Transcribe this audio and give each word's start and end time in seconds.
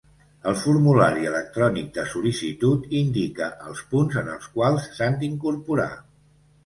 El 0.51 0.55
formulari 0.59 1.27
electrònic 1.31 1.91
de 1.99 2.05
sol·licitud 2.15 2.89
indica 3.01 3.51
els 3.67 3.83
punts 3.93 4.19
en 4.23 4.33
els 4.37 4.49
quals 4.57 4.89
s'han 4.97 5.19
d'incorporar. 5.21 5.91